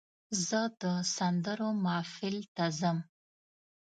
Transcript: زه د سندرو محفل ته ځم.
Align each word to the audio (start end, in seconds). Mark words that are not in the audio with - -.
زه 0.47 0.61
د 0.81 0.83
سندرو 1.15 1.69
محفل 1.85 2.35
ته 2.55 2.65
ځم. 2.79 2.97